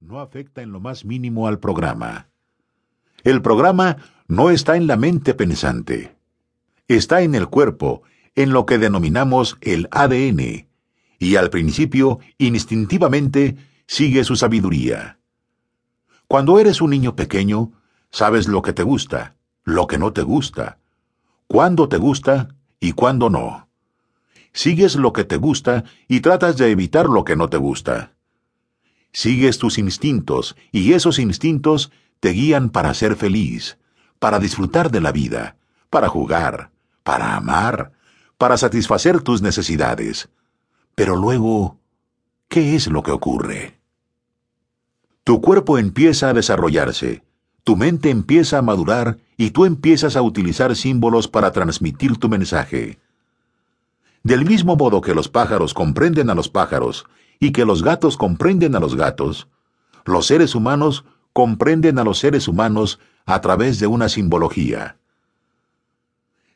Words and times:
no 0.00 0.20
afecta 0.20 0.62
en 0.62 0.72
lo 0.72 0.80
más 0.80 1.04
mínimo 1.04 1.46
al 1.46 1.58
programa. 1.58 2.28
El 3.22 3.42
programa 3.42 3.98
no 4.28 4.50
está 4.50 4.76
en 4.76 4.86
la 4.86 4.96
mente 4.96 5.34
pensante. 5.34 6.16
Está 6.88 7.22
en 7.22 7.34
el 7.34 7.48
cuerpo, 7.48 8.02
en 8.34 8.52
lo 8.52 8.64
que 8.64 8.78
denominamos 8.78 9.58
el 9.60 9.88
ADN, 9.90 10.68
y 11.18 11.36
al 11.36 11.50
principio, 11.50 12.18
instintivamente, 12.38 13.56
sigue 13.86 14.24
su 14.24 14.36
sabiduría. 14.36 15.18
Cuando 16.26 16.58
eres 16.58 16.80
un 16.80 16.90
niño 16.90 17.14
pequeño, 17.14 17.72
sabes 18.10 18.48
lo 18.48 18.62
que 18.62 18.72
te 18.72 18.82
gusta, 18.82 19.36
lo 19.64 19.86
que 19.86 19.98
no 19.98 20.12
te 20.12 20.22
gusta, 20.22 20.78
cuándo 21.46 21.88
te 21.88 21.98
gusta 21.98 22.54
y 22.78 22.92
cuándo 22.92 23.28
no. 23.28 23.68
Sigues 24.52 24.96
lo 24.96 25.12
que 25.12 25.24
te 25.24 25.36
gusta 25.36 25.84
y 26.08 26.20
tratas 26.20 26.56
de 26.56 26.70
evitar 26.70 27.06
lo 27.08 27.24
que 27.24 27.36
no 27.36 27.48
te 27.50 27.56
gusta. 27.56 28.14
Sigues 29.12 29.58
tus 29.58 29.78
instintos 29.78 30.56
y 30.70 30.92
esos 30.92 31.18
instintos 31.18 31.90
te 32.20 32.30
guían 32.30 32.70
para 32.70 32.94
ser 32.94 33.16
feliz, 33.16 33.78
para 34.18 34.38
disfrutar 34.38 34.90
de 34.90 35.00
la 35.00 35.12
vida, 35.12 35.56
para 35.88 36.08
jugar, 36.08 36.70
para 37.02 37.34
amar, 37.36 37.92
para 38.38 38.56
satisfacer 38.56 39.22
tus 39.22 39.42
necesidades. 39.42 40.28
Pero 40.94 41.16
luego, 41.16 41.78
¿qué 42.48 42.76
es 42.76 42.86
lo 42.86 43.02
que 43.02 43.10
ocurre? 43.10 43.80
Tu 45.24 45.40
cuerpo 45.40 45.78
empieza 45.78 46.28
a 46.28 46.34
desarrollarse, 46.34 47.22
tu 47.64 47.76
mente 47.76 48.10
empieza 48.10 48.58
a 48.58 48.62
madurar 48.62 49.18
y 49.36 49.50
tú 49.50 49.64
empiezas 49.64 50.16
a 50.16 50.22
utilizar 50.22 50.76
símbolos 50.76 51.28
para 51.28 51.52
transmitir 51.52 52.16
tu 52.16 52.28
mensaje. 52.28 52.98
Del 54.22 54.44
mismo 54.44 54.76
modo 54.76 55.00
que 55.00 55.14
los 55.14 55.28
pájaros 55.28 55.72
comprenden 55.72 56.30
a 56.30 56.34
los 56.34 56.48
pájaros 56.48 57.06
y 57.40 57.52
que 57.52 57.64
los 57.64 57.82
gatos 57.82 58.16
comprenden 58.16 58.76
a 58.76 58.80
los 58.80 58.94
gatos, 58.94 59.48
los 60.04 60.26
seres 60.26 60.54
humanos 60.54 61.04
comprenden 61.32 61.98
a 61.98 62.04
los 62.04 62.18
seres 62.18 62.46
humanos 62.46 63.00
a 63.24 63.40
través 63.40 63.80
de 63.80 63.86
una 63.86 64.08
simbología. 64.08 64.98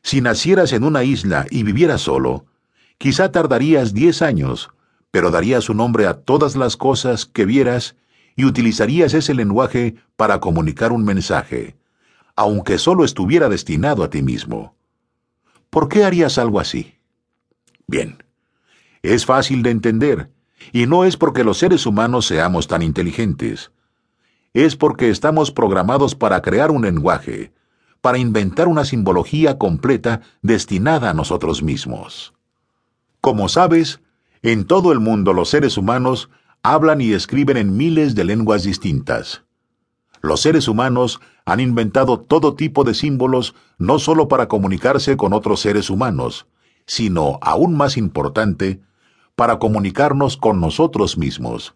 Si 0.03 0.21
nacieras 0.21 0.71
en 0.73 0.83
una 0.83 1.03
isla 1.03 1.47
y 1.49 1.63
vivieras 1.63 2.01
solo, 2.01 2.45
quizá 2.99 3.31
tardarías 3.31 3.93
diez 3.93 4.21
años, 4.21 4.69
pero 5.09 5.31
darías 5.31 5.69
un 5.69 5.77
nombre 5.77 6.05
a 6.05 6.13
todas 6.13 6.55
las 6.55 6.77
cosas 6.77 7.25
que 7.25 7.45
vieras 7.45 7.95
y 8.35 8.45
utilizarías 8.45 9.13
ese 9.13 9.33
lenguaje 9.33 9.95
para 10.15 10.39
comunicar 10.39 10.91
un 10.91 11.03
mensaje, 11.03 11.75
aunque 12.35 12.77
solo 12.77 13.03
estuviera 13.03 13.49
destinado 13.49 14.03
a 14.03 14.09
ti 14.09 14.21
mismo. 14.21 14.75
¿Por 15.69 15.89
qué 15.89 16.03
harías 16.03 16.37
algo 16.37 16.59
así? 16.59 16.95
Bien, 17.87 18.23
es 19.01 19.25
fácil 19.25 19.63
de 19.63 19.71
entender, 19.71 20.29
y 20.71 20.87
no 20.87 21.05
es 21.05 21.17
porque 21.17 21.43
los 21.43 21.57
seres 21.57 21.85
humanos 21.85 22.25
seamos 22.25 22.67
tan 22.67 22.81
inteligentes. 22.81 23.71
Es 24.53 24.75
porque 24.75 25.09
estamos 25.09 25.51
programados 25.51 26.15
para 26.15 26.41
crear 26.41 26.71
un 26.71 26.83
lenguaje, 26.83 27.51
para 28.01 28.17
inventar 28.17 28.67
una 28.67 28.85
simbología 28.85 29.57
completa 29.57 30.21
destinada 30.41 31.09
a 31.09 31.13
nosotros 31.13 31.63
mismos. 31.63 32.33
Como 33.21 33.49
sabes, 33.49 33.99
en 34.43 34.65
todo 34.65 34.91
el 34.91 34.99
mundo 34.99 35.33
los 35.33 35.49
seres 35.49 35.77
humanos 35.77 36.29
hablan 36.61 37.01
y 37.01 37.13
escriben 37.13 37.57
en 37.57 37.75
miles 37.75 38.15
de 38.15 38.23
lenguas 38.23 38.63
distintas. 38.63 39.43
Los 40.21 40.41
seres 40.41 40.67
humanos 40.67 41.19
han 41.45 41.59
inventado 41.59 42.19
todo 42.19 42.55
tipo 42.55 42.83
de 42.83 42.93
símbolos 42.93 43.53
no 43.77 43.99
solo 43.99 44.27
para 44.27 44.47
comunicarse 44.47 45.17
con 45.17 45.33
otros 45.33 45.59
seres 45.59 45.89
humanos, 45.89 46.47
sino, 46.87 47.39
aún 47.41 47.75
más 47.75 47.97
importante, 47.97 48.81
para 49.35 49.59
comunicarnos 49.59 50.37
con 50.37 50.59
nosotros 50.59 51.17
mismos. 51.17 51.75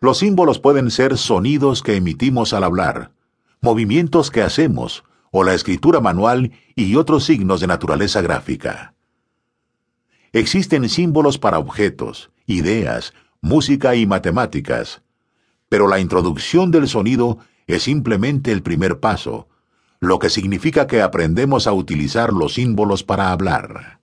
Los 0.00 0.18
símbolos 0.18 0.58
pueden 0.58 0.90
ser 0.90 1.16
sonidos 1.16 1.82
que 1.82 1.96
emitimos 1.96 2.52
al 2.52 2.64
hablar, 2.64 3.12
movimientos 3.60 4.30
que 4.30 4.42
hacemos, 4.42 5.04
o 5.30 5.44
la 5.44 5.54
escritura 5.54 6.00
manual 6.00 6.52
y 6.74 6.96
otros 6.96 7.24
signos 7.24 7.60
de 7.60 7.66
naturaleza 7.66 8.22
gráfica. 8.22 8.94
Existen 10.32 10.88
símbolos 10.88 11.38
para 11.38 11.58
objetos, 11.58 12.30
ideas, 12.46 13.12
música 13.40 13.94
y 13.94 14.06
matemáticas, 14.06 15.02
pero 15.68 15.88
la 15.88 16.00
introducción 16.00 16.70
del 16.70 16.88
sonido 16.88 17.38
es 17.66 17.82
simplemente 17.82 18.52
el 18.52 18.62
primer 18.62 19.00
paso, 19.00 19.48
lo 20.00 20.18
que 20.18 20.30
significa 20.30 20.86
que 20.86 21.02
aprendemos 21.02 21.66
a 21.66 21.72
utilizar 21.72 22.32
los 22.32 22.54
símbolos 22.54 23.02
para 23.02 23.32
hablar. 23.32 23.97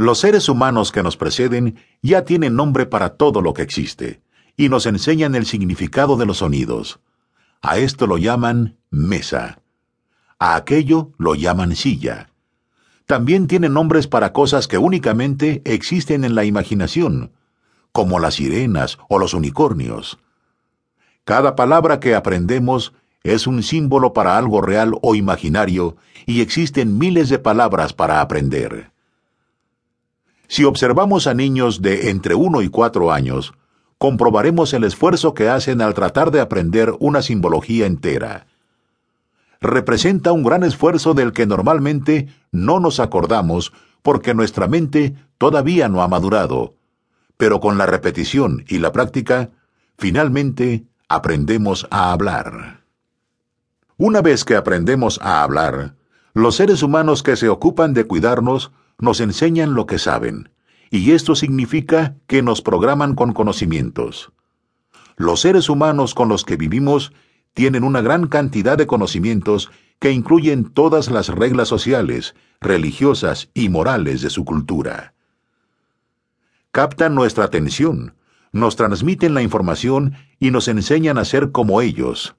Los 0.00 0.20
seres 0.20 0.48
humanos 0.48 0.92
que 0.92 1.02
nos 1.02 1.18
preceden 1.18 1.76
ya 2.00 2.24
tienen 2.24 2.56
nombre 2.56 2.86
para 2.86 3.18
todo 3.18 3.42
lo 3.42 3.52
que 3.52 3.60
existe, 3.60 4.22
y 4.56 4.70
nos 4.70 4.86
enseñan 4.86 5.34
el 5.34 5.44
significado 5.44 6.16
de 6.16 6.24
los 6.24 6.38
sonidos. 6.38 7.00
A 7.60 7.76
esto 7.76 8.06
lo 8.06 8.16
llaman 8.16 8.78
mesa. 8.88 9.60
A 10.38 10.56
aquello 10.56 11.12
lo 11.18 11.34
llaman 11.34 11.76
silla. 11.76 12.30
También 13.04 13.46
tienen 13.46 13.74
nombres 13.74 14.06
para 14.06 14.32
cosas 14.32 14.68
que 14.68 14.78
únicamente 14.78 15.60
existen 15.66 16.24
en 16.24 16.34
la 16.34 16.46
imaginación, 16.46 17.32
como 17.92 18.20
las 18.20 18.36
sirenas 18.36 18.96
o 19.10 19.18
los 19.18 19.34
unicornios. 19.34 20.18
Cada 21.24 21.56
palabra 21.56 22.00
que 22.00 22.14
aprendemos 22.14 22.94
es 23.22 23.46
un 23.46 23.62
símbolo 23.62 24.14
para 24.14 24.38
algo 24.38 24.62
real 24.62 24.94
o 25.02 25.14
imaginario, 25.14 25.98
y 26.24 26.40
existen 26.40 26.96
miles 26.96 27.28
de 27.28 27.38
palabras 27.38 27.92
para 27.92 28.22
aprender. 28.22 28.89
Si 30.50 30.64
observamos 30.64 31.28
a 31.28 31.34
niños 31.34 31.80
de 31.80 32.10
entre 32.10 32.34
1 32.34 32.62
y 32.62 32.70
4 32.70 33.12
años, 33.12 33.54
comprobaremos 33.98 34.74
el 34.74 34.82
esfuerzo 34.82 35.32
que 35.32 35.48
hacen 35.48 35.80
al 35.80 35.94
tratar 35.94 36.32
de 36.32 36.40
aprender 36.40 36.92
una 36.98 37.22
simbología 37.22 37.86
entera. 37.86 38.48
Representa 39.60 40.32
un 40.32 40.42
gran 40.42 40.64
esfuerzo 40.64 41.14
del 41.14 41.32
que 41.32 41.46
normalmente 41.46 42.34
no 42.50 42.80
nos 42.80 42.98
acordamos 42.98 43.72
porque 44.02 44.34
nuestra 44.34 44.66
mente 44.66 45.14
todavía 45.38 45.88
no 45.88 46.02
ha 46.02 46.08
madurado, 46.08 46.74
pero 47.36 47.60
con 47.60 47.78
la 47.78 47.86
repetición 47.86 48.64
y 48.66 48.78
la 48.78 48.90
práctica, 48.90 49.50
finalmente 49.98 50.84
aprendemos 51.08 51.86
a 51.90 52.10
hablar. 52.10 52.80
Una 53.98 54.20
vez 54.20 54.44
que 54.44 54.56
aprendemos 54.56 55.20
a 55.22 55.44
hablar, 55.44 55.94
los 56.34 56.56
seres 56.56 56.82
humanos 56.82 57.22
que 57.22 57.36
se 57.36 57.48
ocupan 57.48 57.94
de 57.94 58.02
cuidarnos 58.02 58.72
nos 59.00 59.20
enseñan 59.20 59.74
lo 59.74 59.86
que 59.86 59.98
saben, 59.98 60.50
y 60.90 61.12
esto 61.12 61.34
significa 61.34 62.16
que 62.26 62.42
nos 62.42 62.62
programan 62.62 63.14
con 63.14 63.32
conocimientos. 63.32 64.32
Los 65.16 65.40
seres 65.40 65.68
humanos 65.68 66.14
con 66.14 66.28
los 66.28 66.44
que 66.44 66.56
vivimos 66.56 67.12
tienen 67.54 67.84
una 67.84 68.00
gran 68.00 68.26
cantidad 68.26 68.76
de 68.76 68.86
conocimientos 68.86 69.70
que 69.98 70.12
incluyen 70.12 70.64
todas 70.64 71.10
las 71.10 71.28
reglas 71.28 71.68
sociales, 71.68 72.34
religiosas 72.60 73.50
y 73.54 73.68
morales 73.68 74.22
de 74.22 74.30
su 74.30 74.44
cultura. 74.44 75.14
Captan 76.72 77.14
nuestra 77.14 77.44
atención, 77.44 78.14
nos 78.52 78.76
transmiten 78.76 79.34
la 79.34 79.42
información 79.42 80.14
y 80.38 80.50
nos 80.50 80.68
enseñan 80.68 81.18
a 81.18 81.24
ser 81.24 81.52
como 81.52 81.80
ellos. 81.80 82.34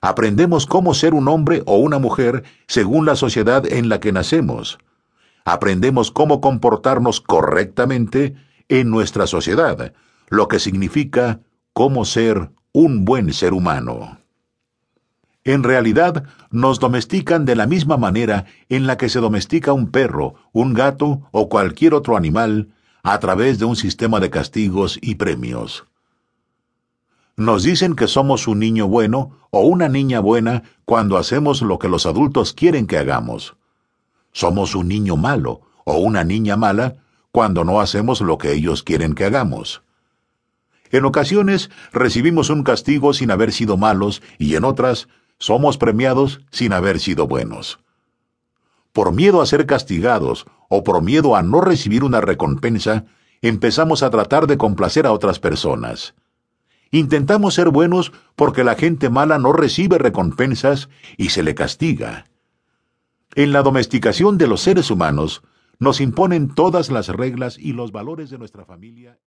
Aprendemos 0.00 0.66
cómo 0.66 0.94
ser 0.94 1.14
un 1.14 1.28
hombre 1.28 1.62
o 1.66 1.76
una 1.76 1.98
mujer 1.98 2.44
según 2.66 3.06
la 3.06 3.14
sociedad 3.14 3.70
en 3.70 3.88
la 3.88 4.00
que 4.00 4.12
nacemos 4.12 4.78
aprendemos 5.44 6.10
cómo 6.10 6.40
comportarnos 6.40 7.20
correctamente 7.20 8.34
en 8.68 8.90
nuestra 8.90 9.26
sociedad, 9.26 9.92
lo 10.28 10.48
que 10.48 10.58
significa 10.58 11.40
cómo 11.72 12.04
ser 12.04 12.50
un 12.72 13.04
buen 13.04 13.32
ser 13.32 13.52
humano. 13.52 14.18
En 15.44 15.64
realidad, 15.64 16.24
nos 16.50 16.78
domestican 16.78 17.44
de 17.44 17.56
la 17.56 17.66
misma 17.66 17.96
manera 17.96 18.46
en 18.68 18.86
la 18.86 18.96
que 18.96 19.08
se 19.08 19.18
domestica 19.18 19.72
un 19.72 19.90
perro, 19.90 20.34
un 20.52 20.72
gato 20.72 21.22
o 21.32 21.48
cualquier 21.48 21.94
otro 21.94 22.16
animal 22.16 22.68
a 23.02 23.18
través 23.18 23.58
de 23.58 23.64
un 23.64 23.74
sistema 23.74 24.20
de 24.20 24.30
castigos 24.30 24.98
y 25.02 25.16
premios. 25.16 25.84
Nos 27.36 27.64
dicen 27.64 27.96
que 27.96 28.06
somos 28.06 28.46
un 28.46 28.60
niño 28.60 28.86
bueno 28.86 29.38
o 29.50 29.62
una 29.62 29.88
niña 29.88 30.20
buena 30.20 30.62
cuando 30.84 31.16
hacemos 31.16 31.60
lo 31.62 31.78
que 31.78 31.88
los 31.88 32.06
adultos 32.06 32.52
quieren 32.52 32.86
que 32.86 32.98
hagamos. 32.98 33.56
Somos 34.32 34.74
un 34.74 34.88
niño 34.88 35.16
malo 35.16 35.60
o 35.84 35.98
una 35.98 36.24
niña 36.24 36.56
mala 36.56 36.96
cuando 37.30 37.64
no 37.64 37.80
hacemos 37.80 38.20
lo 38.20 38.38
que 38.38 38.52
ellos 38.52 38.82
quieren 38.82 39.14
que 39.14 39.24
hagamos. 39.24 39.82
En 40.90 41.06
ocasiones 41.06 41.70
recibimos 41.92 42.50
un 42.50 42.62
castigo 42.62 43.14
sin 43.14 43.30
haber 43.30 43.52
sido 43.52 43.76
malos 43.76 44.22
y 44.38 44.54
en 44.56 44.64
otras 44.64 45.08
somos 45.38 45.78
premiados 45.78 46.40
sin 46.50 46.72
haber 46.72 47.00
sido 47.00 47.26
buenos. 47.26 47.80
Por 48.92 49.12
miedo 49.12 49.40
a 49.40 49.46
ser 49.46 49.64
castigados 49.64 50.44
o 50.68 50.84
por 50.84 51.02
miedo 51.02 51.34
a 51.34 51.42
no 51.42 51.62
recibir 51.62 52.04
una 52.04 52.20
recompensa, 52.20 53.06
empezamos 53.40 54.02
a 54.02 54.10
tratar 54.10 54.46
de 54.46 54.58
complacer 54.58 55.06
a 55.06 55.12
otras 55.12 55.38
personas. 55.38 56.14
Intentamos 56.90 57.54
ser 57.54 57.70
buenos 57.70 58.12
porque 58.36 58.64
la 58.64 58.74
gente 58.74 59.08
mala 59.08 59.38
no 59.38 59.54
recibe 59.54 59.96
recompensas 59.96 60.90
y 61.16 61.30
se 61.30 61.42
le 61.42 61.54
castiga. 61.54 62.26
En 63.34 63.52
la 63.52 63.62
domesticación 63.62 64.36
de 64.36 64.46
los 64.46 64.60
seres 64.60 64.90
humanos, 64.90 65.42
nos 65.78 66.02
imponen 66.02 66.54
todas 66.54 66.90
las 66.90 67.08
reglas 67.08 67.56
y 67.58 67.72
los 67.72 67.90
valores 67.90 68.28
de 68.28 68.36
nuestra 68.36 68.66
familia. 68.66 69.18